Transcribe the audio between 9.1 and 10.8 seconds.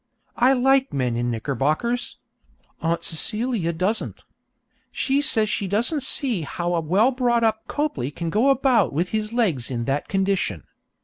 legs in that condition.